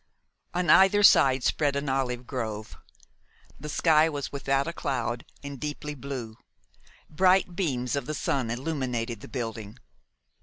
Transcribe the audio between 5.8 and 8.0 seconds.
blue; bright beams